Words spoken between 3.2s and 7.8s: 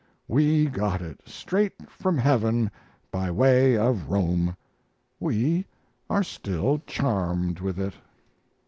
way of Rome. We are still charmed with